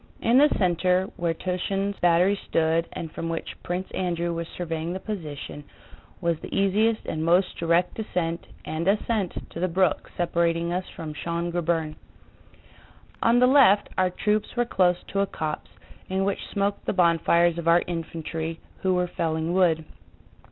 [0.19, 4.99] In the center, where Túshin's battery stood and from which Prince Andrew was surveying the
[4.99, 5.63] position,
[6.19, 11.13] was the easiest and most direct descent and ascent to the brook separating us from
[11.13, 11.97] Schön Grabern.
[13.21, 15.69] On the left our troops were close to a copse,
[16.09, 19.85] in which smoked the bonfires of our infantry who were felling wood.